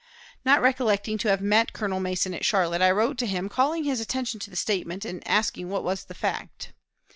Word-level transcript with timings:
Not 0.43 0.63
recollecting 0.63 1.19
to 1.19 1.27
have 1.27 1.41
met 1.41 1.73
Colonel 1.73 1.99
Mason 1.99 2.33
at 2.33 2.43
Charlotte, 2.43 2.81
I 2.81 2.89
wrote 2.89 3.19
to 3.19 3.27
him, 3.27 3.47
calling 3.49 3.83
his 3.83 3.99
attention 3.99 4.39
to 4.39 4.49
the 4.49 4.55
statement, 4.55 5.05
and 5.05 5.21
asking 5.27 5.69
what 5.69 5.83
was 5.83 6.05
the 6.05 6.15
fact. 6.15 6.73